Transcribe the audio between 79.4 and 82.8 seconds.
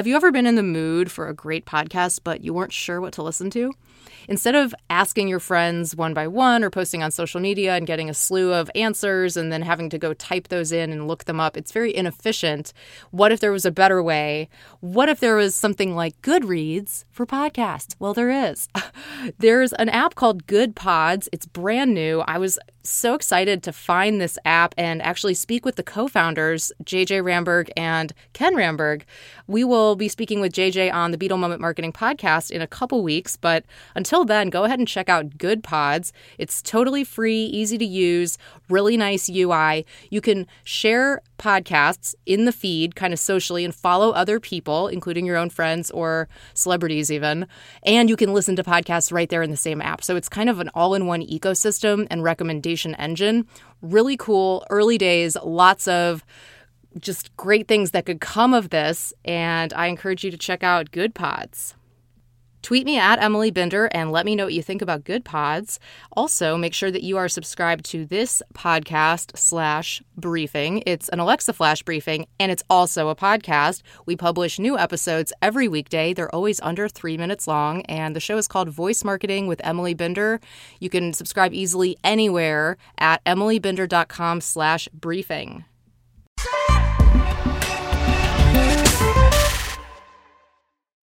with Emily Binder. You can subscribe easily anywhere